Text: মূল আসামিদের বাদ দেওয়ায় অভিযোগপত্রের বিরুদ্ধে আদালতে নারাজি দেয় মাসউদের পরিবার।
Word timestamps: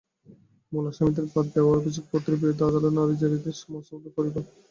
মূল 0.71 0.85
আসামিদের 0.91 1.25
বাদ 1.33 1.45
দেওয়ায় 1.53 1.79
অভিযোগপত্রের 1.79 2.39
বিরুদ্ধে 2.41 2.63
আদালতে 2.65 2.89
নারাজি 2.91 3.15
দেয় 3.23 3.61
মাসউদের 3.71 4.11
পরিবার। 4.17 4.43